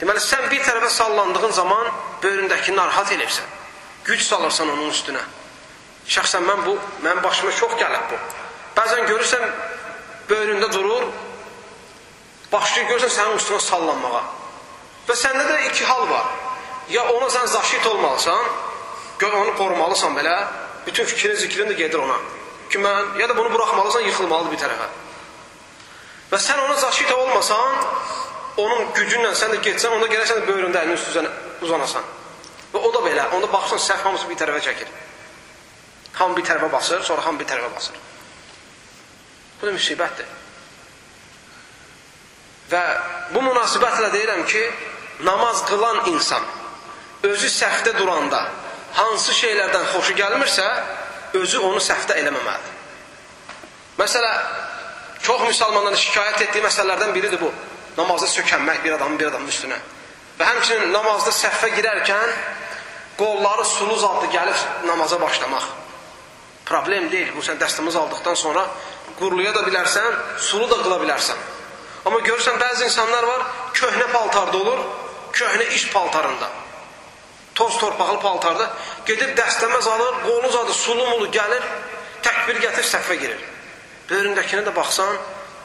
Deməli, 0.00 0.22
sən 0.22 0.46
bir 0.50 0.62
tərəfə 0.64 0.90
sallandığın 0.94 1.54
zaman 1.54 1.90
böyründəki 2.22 2.74
narahat 2.76 3.10
eləyirsən. 3.14 3.50
Güc 4.04 4.22
salırsan 4.26 4.70
onun 4.74 4.90
üstünə. 4.90 5.22
Şəxsən 6.10 6.46
mən 6.46 6.62
bu, 6.66 6.76
mənim 7.04 7.22
başıma 7.22 7.52
çox 7.58 7.74
gəlib 7.78 8.06
bu. 8.10 8.20
Bəzən 8.78 9.06
görürsən, 9.10 9.44
böyründə 10.30 10.70
durur, 10.72 11.10
başlayır 12.52 12.88
görürsən 12.90 13.12
sənin 13.16 13.38
üstünə 13.40 13.60
sallanmağa. 13.64 14.22
Və 15.08 15.16
səndə 15.18 15.46
də 15.48 15.58
iki 15.70 15.84
hal 15.84 16.08
var. 16.10 16.26
Ya 16.90 17.04
ona 17.14 17.28
sən 17.30 17.46
zaşit 17.46 17.86
olmalısan, 17.86 18.46
onu 19.22 19.56
qorumalısan 19.56 20.16
belə, 20.16 20.36
bütün 20.86 21.04
fikrin, 21.04 21.34
zikrin 21.36 21.68
də 21.70 21.76
gedir 21.78 21.98
ona. 21.98 22.16
Ki 22.70 22.78
mən, 22.78 23.18
ya 23.18 23.28
da 23.28 23.36
bunu 23.36 23.52
buraxmalısan, 23.52 24.00
yıxılmalıdır 24.00 24.52
bir 24.52 24.60
tərəfə. 24.64 24.88
Və 26.32 26.38
sən 26.38 26.62
ona 26.64 26.74
zaşit 26.78 27.12
olmasan, 27.12 27.76
onun 28.56 28.90
gücünlə 28.96 29.32
sən 29.34 29.54
də 29.54 29.60
getsən, 29.66 29.94
onda 29.96 30.08
gələksən 30.10 30.42
də 30.42 30.48
böyründə 30.48 30.82
əlini 30.82 30.98
üstü 30.98 31.24
uzanasan. 31.62 32.06
Və 32.72 32.78
o 32.78 32.92
da 32.94 33.02
belə, 33.06 33.26
onda 33.34 33.52
baxsan 33.52 33.82
səhv 33.82 34.06
hamısı 34.06 34.28
bir 34.30 34.38
tərəfə 34.38 34.62
çəkir. 34.68 34.92
Ham 36.20 36.36
bir 36.36 36.46
tərəfə 36.46 36.70
basır, 36.72 37.02
sonra 37.06 37.26
ham 37.26 37.38
bir 37.38 37.48
tərəfə 37.50 37.74
basır. 37.74 37.98
Bu 39.60 39.66
da 39.66 39.72
müsibətdir. 39.74 40.26
Və 42.70 42.82
bu 43.34 43.42
münasibətlə 43.42 44.10
deyirəm 44.14 44.44
ki, 44.46 44.62
namaz 45.26 45.64
qılan 45.68 46.04
insan 46.12 46.44
özü 47.26 47.48
səhvdə 47.52 47.96
duranda 47.98 48.44
hansı 48.94 49.34
şeylərdən 49.36 49.90
xoşu 49.94 50.14
gəlmirsə, 50.18 50.66
özü 51.40 51.58
onu 51.66 51.82
səhvdə 51.82 52.16
eləməməlidir. 52.22 52.78
Məsələ, 54.00 54.30
çox 55.22 55.42
müsəlmanların 55.48 55.98
şikayət 56.00 56.46
etdiyi 56.46 56.64
məsələlərdən 56.64 57.12
biridir 57.14 57.40
bu. 57.42 57.50
Namazda 57.98 58.30
sökənmək 58.30 58.84
bir 58.84 58.96
adamın 58.96 59.18
bir 59.18 59.28
adamın 59.28 59.50
üstünə. 59.52 59.76
Və 60.38 60.46
həmçinin 60.48 60.92
namazda 60.94 61.34
səhvə 61.36 61.74
girərkən 61.76 62.34
qolları 63.18 63.64
sulu 63.68 63.98
zadlı 64.00 64.30
gəlib 64.32 64.86
namaza 64.88 65.20
başlamaq. 65.20 65.66
Problem 66.64 67.10
deyil. 67.12 67.34
Bu 67.36 67.42
sən 67.44 67.58
dəstəmiz 67.60 67.98
aldıqdan 67.98 68.38
sonra 68.38 68.64
quruluya 69.18 69.52
da 69.54 69.66
bilərsən, 69.66 70.14
sulu 70.38 70.70
da 70.70 70.78
qıla 70.84 71.00
bilərsən. 71.02 71.40
Amma 72.04 72.20
görürsən, 72.24 72.56
bəzi 72.60 72.86
insanlar 72.88 73.26
var, 73.28 73.46
köhnə 73.76 74.06
paltarda 74.12 74.56
olur, 74.56 74.82
köhnə 75.36 75.66
iş 75.76 75.90
paltarında. 75.92 76.48
Toz 77.54 77.78
torpaqlı 77.78 78.20
paltarda. 78.20 78.70
Gedib 79.06 79.34
dəstəməz 79.38 79.88
alır, 79.88 80.14
qolu 80.24 80.48
uzadı, 80.48 80.72
sulu 80.72 81.06
mulu 81.10 81.28
gəlir, 81.34 81.64
təkbir 82.24 82.60
gətir, 82.64 82.86
səhvə 82.88 83.18
girir. 83.20 83.42
Böyründəkinə 84.08 84.64
də 84.68 84.74
baxsan, 84.76 85.18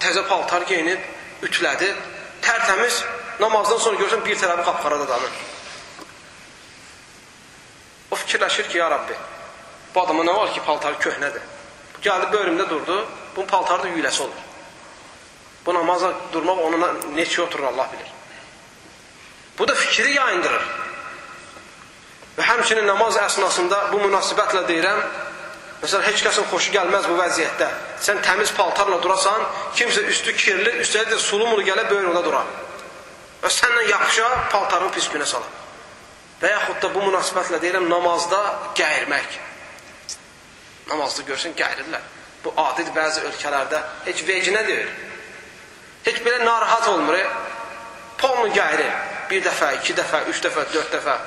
təzə 0.03 0.25
paltar 0.27 0.65
geyinib, 0.67 0.99
ütlədib, 1.47 2.01
tərtəmiz, 2.43 3.03
namazdan 3.39 3.79
sonra 3.79 4.01
görürsən, 4.01 4.25
bir 4.25 4.41
tərəfi 4.41 4.65
qapqarada 4.67 5.07
danır. 5.13 5.39
O 8.11 8.15
fikirləşir 8.15 8.67
ki, 8.69 8.77
ya 8.77 8.89
Rabbi, 8.91 9.15
bu 9.95 10.01
adama 10.01 10.27
nə 10.27 10.35
var 10.35 10.51
ki, 10.53 10.65
paltarı 10.67 10.99
köhnədir. 10.99 11.47
Gəldi, 12.03 12.27
bölümdə 12.35 12.67
durdu, 12.69 12.99
bunun 13.35 13.47
paltarı 13.47 13.87
da 13.87 13.95
yüyləsi 13.95 14.21
olur. 14.27 14.44
Bu 15.65 15.73
namaza 15.73 16.11
durmaq 16.33 16.59
onuna 16.67 16.91
neçə 17.15 17.41
oturur 17.41 17.71
Allah 17.71 17.89
bilir. 17.93 18.11
Bu 19.59 19.67
da 19.67 19.75
fikri 19.75 20.11
yayındırır. 20.13 20.65
Və 22.37 22.43
həmçinin 22.43 22.87
namaz 22.87 23.15
əsnasında 23.17 23.79
bu 23.93 24.01
münasibətlə 24.03 24.65
deyirəm, 24.67 24.99
məsələn, 25.81 26.03
heç 26.09 26.23
kəsin 26.25 26.47
xoşu 26.51 26.73
gəlməz 26.75 27.07
bu 27.07 27.15
vəziyyətdə. 27.21 27.69
Sən 28.03 28.19
təmiz 28.25 28.51
paltarla 28.57 28.99
durasan, 29.03 29.45
kimsə 29.77 30.03
üstü 30.11 30.35
kirli, 30.35 30.73
üstəlik 30.83 31.13
də 31.13 31.19
sulumulu 31.23 31.63
gələ 31.63 31.87
böyründə 31.89 32.23
durar. 32.25 32.51
Və 33.41 33.51
sənlə 33.53 33.87
yapışa 33.89 34.27
paltarını 34.51 34.91
pis 34.91 35.07
günə 35.13 35.25
salar. 35.29 35.49
Və 36.41 36.51
yaxud 36.51 36.81
da 36.83 36.91
bu 36.91 37.07
münasibətlə 37.07 37.61
deyirəm, 37.63 37.87
namazda 37.89 38.41
gəyirmək. 38.75 39.39
Namazda 40.91 41.23
görsən, 41.31 41.55
gəyirirlər. 41.57 42.03
Bu 42.43 42.51
adid 42.61 42.91
bəzi 42.93 43.23
ölkələrdə 43.31 43.79
heç 44.05 44.25
vecinə 44.27 44.67
deyir. 44.67 44.91
Heç 46.05 46.21
belə 46.25 46.45
narahat 46.45 46.87
olmur. 46.87 47.17
E? 47.17 47.25
Polnu 48.17 48.51
gəyirir. 48.53 48.93
Bir 49.29 49.41
dəfə, 49.45 49.71
iki 49.79 49.95
dəfə, 49.97 50.21
üç 50.29 50.41
dəfə, 50.45 50.65
dörd 50.73 50.93
dəfə. 50.93 51.17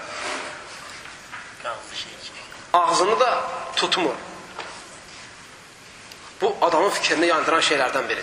Ağzını 2.72 3.20
da 3.20 3.30
tutmur. 3.76 4.14
Bu 6.40 6.56
adamın 6.62 6.90
fikrini 6.90 7.26
yandıran 7.26 7.64
şeylərdən 7.70 8.08
biri. 8.08 8.22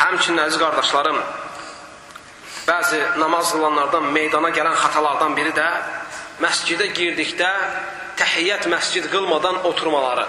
Həmçinin 0.00 0.40
əziz 0.42 0.56
qardaşlarım, 0.58 1.18
bəzi 2.66 2.98
namaz 3.20 3.52
qılanlardan 3.52 4.08
meydana 4.14 4.48
gələn 4.56 4.74
xatalardan 4.80 5.36
biri 5.36 5.52
də 5.54 5.66
məscidə 6.40 6.88
girdikdə 6.96 7.50
təhiyyət 8.20 8.68
məscid 8.72 9.08
qılmadan 9.12 9.64
oturmaları. 9.70 10.26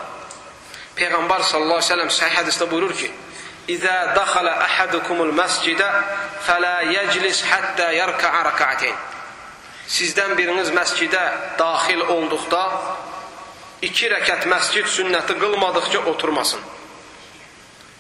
Peyğəmbər 0.96 1.44
sallallahu 1.48 1.80
əleyhi 1.80 1.88
və 1.88 1.94
səlləm 1.94 2.12
səhih 2.16 2.38
hədisdə 2.40 2.68
buyurur 2.72 2.94
ki: 2.96 3.12
"İzə 3.76 3.96
daxala 4.16 4.54
ahadukumul 4.66 5.32
məscidə 5.42 5.88
fələ 6.48 6.74
yeclis 6.96 7.44
hatta 7.52 7.92
yarka'a 7.92 8.44
rak'atayn." 8.50 8.98
Sizdən 9.92 10.36
biriniz 10.40 10.72
məscidə 10.72 11.22
daxil 11.60 12.02
olduqda 12.16 12.64
iki 13.82 14.10
rəkat 14.14 14.46
məscid 14.48 14.88
sünnəti 14.98 15.36
qılmadıqca 15.42 16.06
oturmasın. 16.12 16.62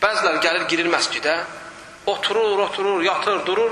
Bəzilər 0.01 0.39
gəlir 0.45 0.67
girir 0.71 0.88
məscidə, 0.89 1.36
oturur, 2.05 2.60
oturur, 2.67 3.01
yatır, 3.03 3.45
durur, 3.45 3.71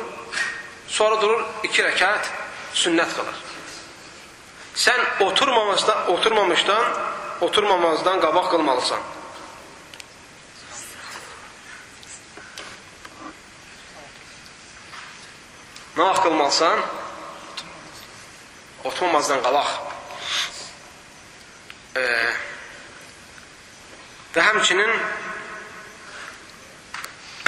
sonra 0.88 1.22
durur 1.22 1.46
iki 1.64 1.86
rəkat 1.86 2.34
sünnət 2.74 3.16
qılır. 3.18 3.49
Sən 4.76 5.00
oturmamışdan, 5.26 6.10
oturmamışdan, 6.14 6.84
oturmamazdan 7.42 8.20
qabaq 8.22 8.50
qılmalısan. 8.54 9.02
Nə 15.98 16.06
vaxt 16.06 16.24
qılmalısan? 16.24 16.84
Oturmamazdan 18.84 19.42
qabaq. 19.44 19.72
E, 22.00 22.04
və 24.36 24.46
həmçinin 24.46 24.92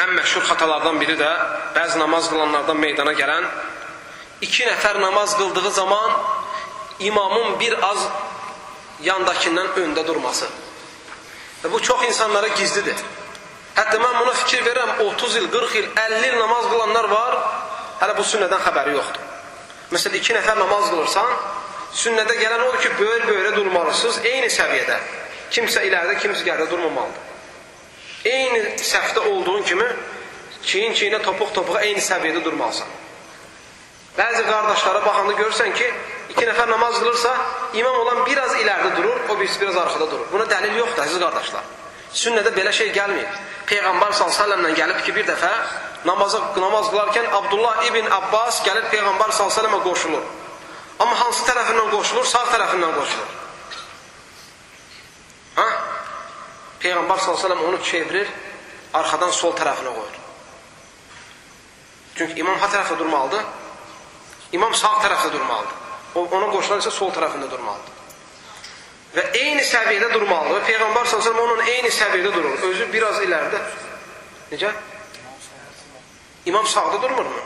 ən 0.01 0.15
məşhur 0.17 0.43
xatalardan 0.49 0.97
biri 0.99 1.15
də 1.19 1.31
bəzi 1.77 1.99
namaz 2.01 2.27
qılanlardan 2.31 2.79
meydana 2.81 3.13
gələn 3.15 3.45
iki 4.41 4.65
nəfər 4.65 4.99
namaz 5.01 5.37
qıldığı 5.37 5.71
zaman 5.71 6.40
imamın 7.07 7.59
bir 7.59 7.77
az 7.85 8.05
yandakindən 9.03 9.73
öndə 9.81 10.05
durması. 10.07 10.47
Və 11.63 11.71
bu 11.71 11.81
çox 11.81 12.03
insanlara 12.07 12.47
gizlidir. 12.57 12.97
Hətta 13.75 13.97
mən 14.01 14.17
buna 14.19 14.33
fikir 14.43 14.65
verirəm, 14.65 14.97
30 15.05 15.35
il, 15.39 15.47
40 15.51 15.75
il, 15.79 15.89
50 15.95 16.27
il 16.27 16.37
namaz 16.39 16.67
qılanlar 16.69 17.07
var, 17.11 17.37
hələ 18.01 18.17
bu 18.17 18.25
sünnədən 18.27 18.63
xəbəri 18.65 18.95
yoxdur. 18.97 19.27
Məsələn, 19.91 20.17
iki 20.19 20.35
nəfər 20.35 20.59
namaz 20.59 20.89
qılırsan, 20.91 21.33
sünnədə 22.03 22.37
gələn 22.39 22.65
odur 22.67 22.79
ki, 22.83 22.93
böyür-böyrə 22.99 23.51
durmalısınız, 23.55 24.21
eyni 24.27 24.49
səviyyədə. 24.51 24.97
Kimsə 25.51 25.83
ilərdə, 25.87 26.17
kimsə 26.23 26.45
gərdə 26.47 26.69
durmamalıdır. 26.71 27.29
Eyni 28.31 28.61
səhvdə 28.79 29.23
olduğun 29.31 29.63
kimi, 29.67 29.87
çiyin-çiyinə, 30.67 31.21
topuq-topuğa 31.25 31.81
eyni 31.87 32.03
səviyyədə 32.05 32.43
durmalısan. 32.45 32.97
Bəzi 34.17 34.43
qardaşlara 34.47 35.05
baxanda 35.05 35.37
görürsən 35.39 35.73
ki, 35.75 35.87
iki 36.31 36.47
nəfər 36.47 36.69
namaz 36.71 36.97
qılırsa, 36.99 37.31
imam 37.79 37.99
olan 38.03 38.23
biraz 38.25 38.55
ilərdə 38.59 38.95
durur, 38.97 39.21
o 39.29 39.37
birisi 39.39 39.61
biraz 39.61 39.77
arxada 39.83 40.07
durur. 40.11 40.27
Buna 40.31 40.47
dəlil 40.49 40.77
yoxdur, 40.81 41.03
əziz 41.05 41.21
qardaşlar. 41.21 41.69
Sünnədə 42.11 42.51
belə 42.55 42.73
şey 42.75 42.91
gəlməyib. 42.95 43.39
Peyğəmbər 43.71 44.15
s.ə.v-lə 44.17 44.71
gəlib 44.75 45.03
ki, 45.05 45.13
bir 45.15 45.27
dəfə 45.29 45.51
namaza, 46.07 46.41
namaz 46.59 46.89
qılarkən 46.91 47.29
Abdullah 47.37 47.83
ibn 47.87 48.09
Abbas 48.11 48.61
gəlib 48.65 48.89
Peyğəmbər 48.91 49.35
s.ə.və 49.37 49.81
qoşulur. 49.85 50.25
Amma 51.01 51.19
hansı 51.19 51.45
tərəfindən 51.47 51.91
qoşulur? 51.93 52.27
Sağ 52.27 52.43
tərəfindən 52.51 52.97
qoşulur. 52.97 53.37
Ha? 55.59 55.67
Peyğəmbər 56.83 57.23
s.ə.v 57.23 57.59
onu 57.69 57.79
çevirir, 57.87 58.27
arxadan 58.93 59.31
sol 59.35 59.55
tərəfinə 59.57 59.95
qoyur. 59.95 60.19
Çünki 62.15 62.43
imam 62.43 62.59
ha 62.59 62.67
tərəfdə 62.67 62.97
durmalıdır, 62.99 63.45
imam 64.57 64.75
sağ 64.75 64.97
tərəfdə 65.05 65.31
durmalıdır. 65.31 65.77
Ona 66.15 66.47
qoşulan 66.51 66.81
isə 66.83 66.91
sol 66.91 67.11
tərəfində 67.15 67.47
durmalıdır. 67.51 67.99
Və 69.15 69.23
eyni 69.39 69.63
səviyyədə 69.67 70.11
durmalıdır. 70.13 70.63
Peyğəmbər 70.67 71.07
s.ə.v 71.07 71.31
onun 71.35 71.61
eyni 71.65 71.91
səviyyədə 71.91 72.33
durur. 72.35 72.57
Özü 72.69 72.87
biraz 72.93 73.19
ilərdə. 73.23 73.61
Necə? 74.51 74.71
İmam 76.45 76.67
sağda 76.67 77.01
durmurmu? 77.01 77.43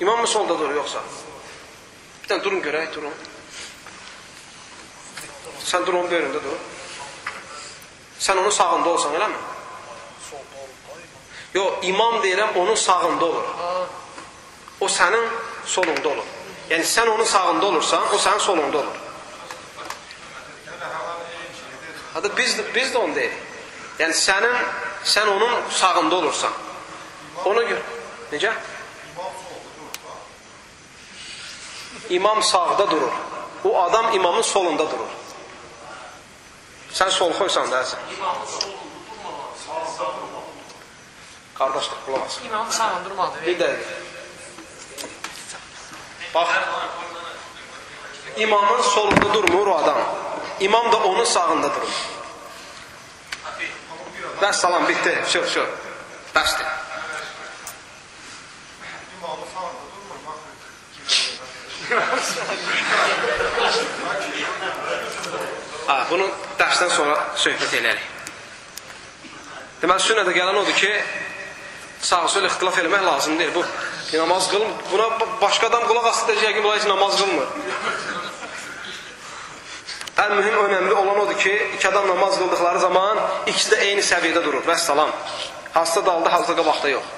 İmam 0.00 0.20
mı 0.20 0.26
solda 0.26 0.58
durur 0.58 0.74
yoxsa? 0.74 1.02
Bir 2.22 2.30
dənə 2.30 2.44
durun 2.44 2.62
görək, 2.62 2.94
durun. 2.94 3.14
Sən 5.64 5.86
dur 5.86 5.98
onun 5.98 6.10
böyründə 6.10 6.42
dur. 6.44 6.58
Sən 8.20 8.38
onun 8.38 8.50
sağında 8.50 8.88
olsan, 8.88 9.14
eləmi? 9.14 9.38
Yox, 11.54 11.72
imam 11.82 12.20
deyirəm, 12.22 12.58
onun 12.58 12.74
sağında 12.74 13.24
olur. 13.24 13.44
O 14.80 14.86
sənin 14.86 15.24
solunda 15.66 16.08
olur. 16.08 16.37
Yəni, 16.68 16.84
sən 16.84 17.08
onun 17.08 17.24
sağında 17.24 17.66
olursan, 17.66 18.02
o 18.14 18.18
sənin 18.18 18.38
solunda 18.38 18.78
olur. 18.78 18.96
Hatta 22.14 22.36
biz, 22.36 22.58
biz 22.74 22.90
də 22.94 22.98
onu 22.98 23.14
deyirik. 23.14 23.38
Yəni, 23.98 24.14
sənin, 24.14 24.56
sən 25.04 25.30
onun 25.36 25.54
sağında 25.70 26.16
olursan. 26.16 26.52
Ona 27.44 27.62
görə. 27.70 27.82
Necə? 28.32 28.52
İmam 32.10 32.42
sağda 32.42 32.90
durur. 32.90 33.12
O 33.64 33.82
adam 33.82 34.14
imamın 34.14 34.42
solunda 34.42 34.90
durur. 34.90 35.14
Sən 36.92 37.10
sol 37.10 37.32
xoysan 37.36 37.70
da 37.72 37.82
sən. 37.82 38.00
Qardaşlıq 41.58 42.04
qulaq 42.06 42.26
asın. 42.26 42.44
İmamın 42.44 42.70
sağında 42.70 43.04
durmadı. 43.04 43.36
Bir 43.46 43.58
də 43.58 43.70
Bax. 46.34 46.48
İmamın 48.36 48.82
solunda 48.82 49.34
durmur 49.34 49.66
o 49.66 49.76
adam. 49.76 49.98
İmam 50.60 50.92
da 50.92 50.96
onun 50.96 51.24
sağında 51.24 51.74
durur. 51.74 51.94
Bəs 54.42 54.52
salam 54.52 54.88
bitdi. 54.88 55.24
Şur 55.28 55.46
şur. 55.46 55.66
Bəsdir. 56.34 56.66
Ha, 65.86 66.06
bunu 66.10 66.28
dərsdən 66.58 66.90
sonra 66.92 67.16
söhbət 67.36 67.74
edərik. 67.80 68.04
Deməli, 69.82 70.04
sünnədə 70.04 70.34
gələn 70.36 70.58
odur 70.60 70.76
ki, 70.76 70.90
sağ-sol 72.02 72.46
ixtilaf 72.46 72.78
eləmək 72.82 73.04
lazım 73.06 73.38
deyil. 73.38 73.54
Bu 73.54 73.64
namaz 74.16 74.48
qılm, 74.50 74.68
buna 74.92 75.06
başqa 75.40 75.66
adam 75.66 75.84
qulaq 75.88 76.06
asıb 76.10 76.28
deyəcək 76.28 76.54
ki, 76.54 76.62
bunlar 76.64 76.78
heç 76.78 76.86
namaz 76.88 77.16
qılmır. 77.20 77.48
Ən 80.18 80.34
mühüm, 80.34 80.56
önəmli 80.64 80.92
olan 80.92 81.18
odur 81.20 81.38
ki, 81.38 81.52
iki 81.74 81.88
adam 81.88 82.08
namaz 82.08 82.38
qıldıqları 82.38 82.78
zaman 82.78 83.20
ikisi 83.46 83.74
də 83.74 83.80
eyni 83.88 84.02
səviyyədə 84.02 84.44
durur. 84.44 84.64
Vəssalam. 84.66 85.12
Hasta 85.74 86.06
dalda, 86.06 86.32
hasta 86.32 86.56
qabaqda 86.58 86.88
yox. 86.96 87.14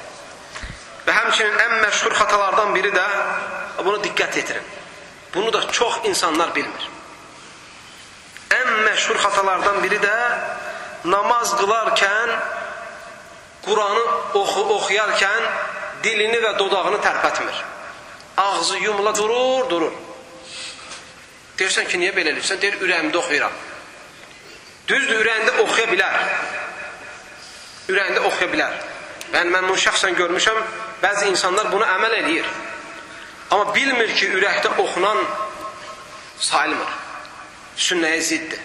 Və 1.07 1.15
həmçinin 1.17 1.57
ən 1.65 1.77
məşhur 1.85 2.13
xatalardan 2.19 2.75
biri 2.75 2.93
də, 2.93 3.07
bunu 3.85 4.03
diqqət 4.05 4.37
yetirin. 4.37 4.67
Bunu 5.35 5.53
da 5.53 5.63
çox 5.71 6.01
insanlar 6.05 6.55
bilmir. 6.55 6.91
Ən 8.51 8.71
məşhur 8.89 9.17
xatalardan 9.23 9.83
biri 9.85 10.03
də 10.03 10.17
namaz 11.05 11.55
qılarkən, 11.61 12.35
Quranı 13.65 14.05
oxu, 14.35 14.61
oxuyarkən 14.76 15.43
dilini 16.04 16.39
və 16.43 16.54
dodağını 16.58 17.00
tərpətmir. 17.04 17.65
Ağzı 18.36 18.78
yumula 18.84 19.13
durur, 19.17 19.69
durur. 19.71 19.93
Deyirsən 21.58 21.89
ki, 21.91 21.99
niyə 22.00 22.15
belə 22.17 22.32
eləyirsən? 22.32 22.60
Deyir, 22.63 22.78
ürəyimdə 22.80 23.21
oxuyuram. 23.21 23.56
Düzdür, 24.89 25.21
ürəyində 25.21 25.58
oxuya 25.65 25.91
bilər. 25.91 26.17
Ürəyində 27.91 28.23
oxuya 28.30 28.49
bilər. 28.54 28.78
Yəni, 29.34 29.52
mən 29.52 29.69
bunu 29.69 29.76
şəxsən 29.78 30.17
görmüşəm, 30.19 30.58
bəzi 31.02 31.28
insanlar 31.30 31.69
bunu 31.73 31.84
əməl 31.84 32.17
edir. 32.23 32.49
Amma 33.50 33.75
bilmir 33.75 34.15
ki, 34.17 34.30
ürəkdə 34.39 34.73
oxunan 34.82 35.21
sayılmır. 36.41 36.97
Sünnəyə 37.76 38.21
ziddir. 38.25 38.65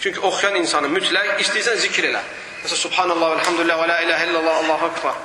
Çünki 0.00 0.20
oxuyan 0.20 0.60
insanı 0.62 0.88
mütləq 0.94 1.42
istəyirsən 1.42 1.82
zikr 1.82 2.06
elə. 2.12 2.22
Məsələn, 2.62 2.82
Subhanallah, 2.84 3.34
Elhamdülillah, 3.40 3.82
və 3.82 3.90
la 3.90 3.98
iləhə 4.06 4.30
illallah, 4.30 4.62
Allahu 4.62 4.86
Akbar. 4.92 5.18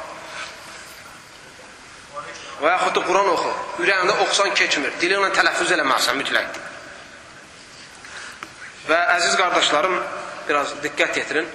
Və 2.63 2.71
yaxud 2.71 2.95
da 2.95 3.01
Quran 3.03 3.29
oxu. 3.33 3.49
Ürəyində 3.83 4.13
oxusan 4.23 4.53
keçmir. 4.55 4.93
Dili 5.01 5.17
ilə 5.17 5.33
tələffüz 5.35 5.73
eləməlisən 5.75 6.15
mütləq. 6.15 6.59
Və 8.87 8.99
əziz 9.17 9.35
qardaşlarım, 9.39 9.97
biraz 10.47 10.71
diqqət 10.83 11.19
yetirin. 11.19 11.49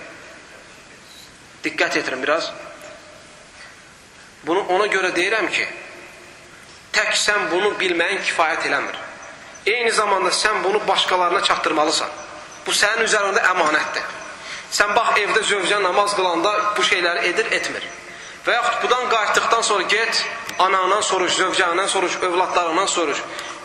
Diqqət 1.64 1.97
yetirin 2.01 2.23
biraz. 2.23 2.51
Bunu 4.44 4.66
ona 4.75 4.87
görə 4.92 5.11
deyirəm 5.16 5.49
ki, 5.53 5.64
tək 6.92 7.16
sən 7.21 7.49
bunu 7.53 7.73
bilməyin 7.81 8.21
kifayət 8.29 8.68
eləmir. 8.68 9.01
Eyni 9.66 9.92
zamanda 9.92 10.31
sən 10.33 10.62
bunu 10.64 10.81
başqalarına 10.88 11.40
çatdırmalısan. 11.49 12.12
Bu 12.66 12.73
sənin 12.77 13.09
üzərində 13.09 13.42
əmanətdir. 13.55 14.05
Sən 14.73 14.92
bax 14.97 15.16
evdə 15.23 15.40
zövcə 15.49 15.81
namaz 15.83 16.12
qılanda 16.16 16.53
bu 16.77 16.85
şeyləri 16.85 17.25
edir, 17.33 17.49
etmir. 17.53 17.88
Və 18.48 18.54
yaxud 18.56 18.87
budan 18.87 19.11
qayıtdıqdan 19.12 19.62
sonra 19.62 19.82
get, 19.92 20.24
anandan 20.58 21.02
soruş, 21.04 21.34
zövcəndən 21.37 21.88
soruş, 21.92 22.14
övladlarından 22.22 22.87
soruş. 22.87 23.18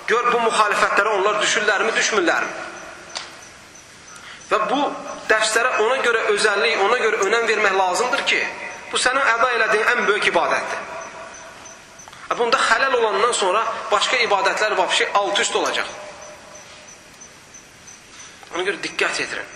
Gör 0.07 0.27
bu 0.33 0.41
müxalifətlərə 0.43 1.13
onlar 1.19 1.39
düşürlərmi, 1.39 1.93
düşmürlərmi? 1.95 2.49
Və 4.49 4.59
bu 4.73 4.81
dərslərə 5.29 5.77
ona 5.85 6.01
görə 6.03 6.25
özəllik, 6.33 6.83
ona 6.83 6.99
görə 6.99 7.21
önəm 7.29 7.47
vermək 7.53 7.77
lazımdır 7.79 8.25
ki, 8.33 8.41
bu 8.91 8.99
sənin 9.05 9.31
əda 9.37 9.53
elədiyin 9.55 9.93
ən 9.93 10.03
böyük 10.11 10.29
ibadətdir. 10.33 10.83
Bunda 12.37 12.59
xələl 12.67 12.99
olandan 12.99 13.31
sonra 13.39 13.63
başqa 13.91 14.19
ibadətlər 14.27 14.75
vəbşi 14.83 15.11
alt 15.15 15.39
üst 15.39 15.55
olacaq. 15.55 15.87
Ona 18.51 18.67
görə 18.67 18.83
diqqət 18.83 19.23
yetirin. 19.23 19.51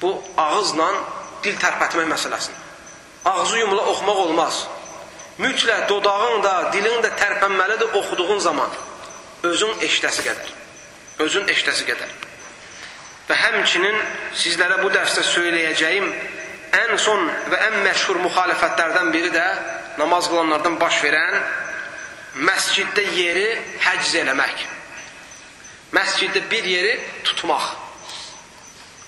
Bu 0.00 0.14
ağızla 0.36 0.92
dil 1.42 1.56
tərpətmək 1.58 2.12
məsələsidir. 2.14 2.69
Ağzı 3.24 3.58
yumula 3.58 3.82
oxumaq 3.86 4.16
olmaz. 4.16 4.66
Mütləq 5.38 5.88
dodağın 5.88 6.42
da, 6.42 6.70
dilin 6.72 7.02
də 7.04 7.10
tərpənməlidir 7.20 7.92
oxuduğun 7.96 8.38
zaman. 8.38 8.70
Özün 9.42 9.72
eşdəsi 9.86 10.24
qədər. 10.24 10.50
Özün 11.24 11.48
eşdəsi 11.48 11.86
qədər. 11.88 12.10
Və 13.28 13.36
həmçinin 13.36 13.96
sizlərə 14.36 14.80
bu 14.82 14.90
dərsdə 14.92 15.24
söyləyəcəyim 15.24 16.08
ən 16.76 16.96
son 16.98 17.28
və 17.52 17.60
ən 17.68 17.78
məşhur 17.84 18.20
müxalifətlərdən 18.24 19.12
biri 19.14 19.30
də 19.34 19.46
namaz 20.00 20.28
qılanlardan 20.30 20.80
baş 20.80 21.00
verən 21.04 21.38
məsciddə 22.48 23.04
yeri 23.16 23.46
həcz 23.84 24.16
eləmək. 24.24 24.66
Məsciddə 25.96 26.42
bir 26.50 26.64
yeri 26.64 26.98
tutmaq. 27.24 27.64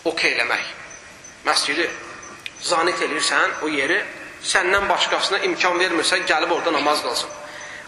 Okey 0.05 0.33
eləmək. 0.37 0.64
Məscidi 1.46 1.88
zanit 2.62 3.01
eləyirsən, 3.03 3.62
o 3.62 3.68
yeri 3.68 4.01
səndən 4.42 4.88
başqasına 4.88 5.38
imkan 5.48 5.79
vermirsən, 5.81 6.27
gəlib 6.27 6.53
orada 6.57 6.72
namaz 6.72 7.03
qılsın. 7.05 7.31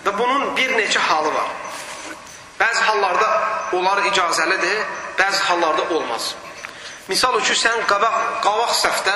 Və 0.04 0.12
bunun 0.18 0.54
bir 0.56 0.74
neçə 0.78 1.00
halı 1.08 1.34
var. 1.34 1.50
Bəzi 2.60 2.82
hallarda 2.88 3.28
onlar 3.72 4.02
icazəlidir, 4.10 4.80
bəzi 5.18 5.42
hallarda 5.48 5.88
olmaz. 5.94 6.34
Misal 7.08 7.38
üçün, 7.40 7.58
sən 7.58 7.84
qabaq, 7.90 8.16
qavaq 8.44 8.72
səfdə 8.78 9.14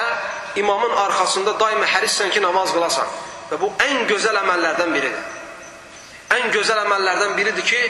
imamın 0.60 0.96
arxasında 1.04 1.54
daima 1.60 1.86
hərissən 1.86 2.30
ki, 2.34 2.42
namaz 2.42 2.72
qılasan. 2.74 3.08
Və 3.50 3.60
bu 3.60 3.70
ən 3.84 4.06
gözəl 4.10 4.36
əməllərdən 4.42 4.94
biridir. 4.96 5.24
Ən 6.36 6.50
gözəl 6.52 6.82
əməllərdən 6.84 7.36
biridir 7.38 7.64
ki, 7.64 7.80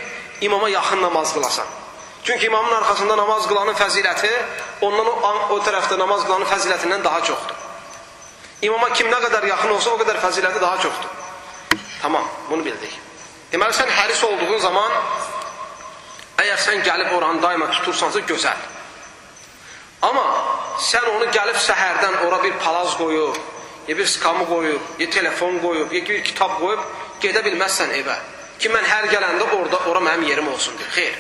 imama 0.46 0.68
yaxın 0.70 1.02
namaz 1.02 1.34
qılasan. 1.34 1.66
Çünki 2.24 2.46
imamın 2.46 2.72
arxasında 2.72 3.16
namaz 3.16 3.48
qılanın 3.48 3.74
fəziləti 3.74 4.30
ondan 4.80 5.06
o, 5.06 5.32
o 5.54 5.58
tərəfdə 5.66 5.98
namaz 5.98 6.26
qılanın 6.26 6.46
fəzilətindən 6.50 7.04
daha 7.04 7.22
çoxdur. 7.24 7.57
İmama 8.62 8.88
kim 8.92 9.06
nə 9.10 9.18
qədər 9.22 9.46
yaxın 9.46 9.74
olsa, 9.74 9.90
o 9.90 9.98
qədər 10.00 10.18
fəziləti 10.22 10.60
daha 10.60 10.78
çoxdur. 10.82 11.10
Tamam, 12.02 12.24
bunu 12.50 12.64
bildik. 12.64 12.94
Deməli, 13.52 13.74
sən 13.74 13.90
həris 13.90 14.22
olduğun 14.26 14.58
zaman, 14.64 14.96
əgər 16.42 16.58
sən 16.64 16.82
gəlib 16.86 17.12
oranı 17.16 17.42
daima 17.42 17.70
tutursansa, 17.76 18.24
gözəl. 18.30 18.64
Amma 20.08 20.24
sən 20.82 21.06
onu 21.14 21.30
gəlib 21.34 21.60
səhərdən 21.68 22.18
ora 22.26 22.42
bir 22.42 22.58
palaz 22.64 22.96
qoyub, 22.98 23.38
ya 23.88 23.96
bir 23.98 24.06
skamı 24.06 24.46
qoyub, 24.50 24.90
ya 24.98 25.10
telefon 25.10 25.58
qoyub, 25.62 25.92
ya 25.92 26.02
bir 26.08 26.24
kitab 26.24 26.58
qoyub, 26.58 26.82
gedə 27.22 27.44
bilməzsən 27.46 27.94
evə. 28.02 28.18
ki 28.58 28.70
mən 28.74 28.86
hər 28.90 29.06
gələndə 29.12 29.44
orada 29.54 29.78
ora 29.90 30.00
mənim 30.02 30.24
yerim 30.26 30.48
olsun 30.50 30.74
deyə. 30.78 30.88
Xeyr. 30.94 31.18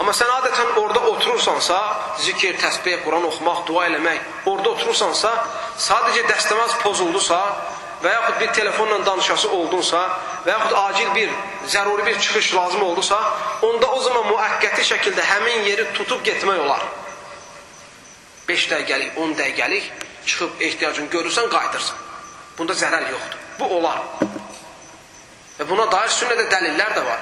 Amma 0.00 0.14
sən 0.16 0.30
adətən 0.32 0.78
orada 0.80 1.00
oturursansa, 1.10 1.76
zikir, 2.24 2.56
təsbih, 2.56 3.02
Quran 3.04 3.26
oxumaq, 3.28 3.66
dua 3.68 3.84
eləmək, 3.90 4.22
orada 4.48 4.70
oturursansa, 4.72 5.32
sadəcə 5.76 6.22
dəstəmaz 6.30 6.78
pozuldusa 6.80 7.40
və 8.00 8.14
yaxud 8.14 8.38
bir 8.40 8.54
telefonla 8.56 9.02
danışası 9.04 9.50
oldunsa 9.52 10.00
və 10.46 10.54
yaxud 10.54 10.76
acil 10.80 11.10
bir, 11.18 11.34
zəruri 11.68 12.06
bir 12.06 12.16
çıxış 12.18 12.54
lazım 12.54 12.82
oldusa, 12.82 13.18
onda 13.68 13.90
o 13.92 14.00
zaman 14.06 14.24
müəqqəti 14.30 14.86
şəkildə 14.92 15.26
həmin 15.32 15.68
yeri 15.68 15.84
tutub 15.98 16.24
getmək 16.24 16.62
olar. 16.64 16.86
5 18.48 18.64
dəqiqəlik, 18.70 19.18
10 19.20 19.34
dəqiqəlik 19.42 19.90
çıxıb 20.24 20.64
ehtiyacını 20.68 21.12
görürsən, 21.12 21.50
qayıdırsan. 21.52 22.00
Bunda 22.58 22.72
zərər 22.72 23.04
yoxdur. 23.12 23.44
Bu 23.60 23.68
olar. 23.76 24.00
Və 25.58 25.68
buna 25.68 25.84
dair 25.92 26.08
sünnədə 26.16 26.48
dəlillər 26.48 26.96
də 26.96 27.04
var. 27.04 27.20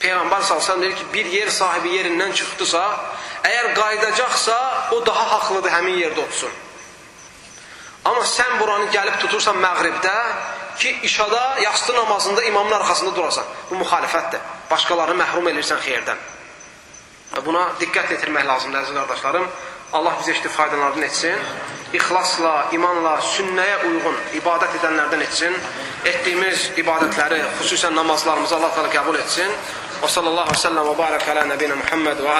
Peyğəmbər 0.00 0.42
salsan 0.42 0.82
deyir 0.82 0.96
ki, 0.96 1.06
bir 1.14 1.26
yer 1.32 1.48
sahibi 1.48 1.94
yerindən 1.96 2.34
çıxdısa, 2.36 2.82
əgər 3.44 3.70
qayıdacaqsa, 3.78 4.58
o 4.92 5.00
daha 5.06 5.24
haqlıdır 5.32 5.72
həmin 5.78 5.98
yerdə 6.02 6.24
otursun. 6.26 6.52
Amma 8.04 8.24
sən 8.28 8.58
buranı 8.60 8.90
gəlib 8.92 9.16
tutursan 9.22 9.56
məğribdə 9.64 10.16
ki, 10.78 10.98
işada, 11.02 11.58
yastı 11.62 11.94
namazında 11.94 12.44
imamın 12.44 12.72
arxasında 12.72 13.16
durasan. 13.16 13.44
Bu 13.70 13.74
müxalifətdir. 13.80 14.42
Başqalarını 14.70 15.22
məhrum 15.22 15.48
edirsən 15.52 15.80
xeyirdən. 15.86 16.20
Və 17.34 17.44
buna 17.46 17.62
diqqət 17.80 18.12
yetirmək 18.14 18.44
lazımdır, 18.46 18.82
əziz 18.82 18.98
qardaşlarım. 18.98 19.46
Allah 19.94 20.18
bizə 20.20 20.34
işdə 20.34 20.50
faydalarını 20.50 21.04
etsin. 21.06 21.48
İxlasla, 21.94 22.52
imanla, 22.74 23.14
sünnəyə 23.22 23.76
uyğun 23.88 24.16
ibadət 24.40 24.80
edənlərdən 24.80 25.22
etsin. 25.22 25.56
Etdiyimiz 26.04 26.70
ibadətləri, 26.82 27.38
xüsusən 27.60 27.94
namazlarımızı 27.94 28.56
Allah 28.58 28.72
təala 28.76 28.90
qəbul 28.92 29.18
etsin. 29.22 29.54
Və 30.04 30.08
sallallahu 30.12 30.52
əleyhi 30.52 30.58
və 30.58 30.60
səlləm 30.60 30.88
və 30.90 30.94
barək 30.98 31.28
alə 31.32 31.46
nəbiyina 31.48 31.78
Muhammed 31.80 32.18
və 32.20 32.32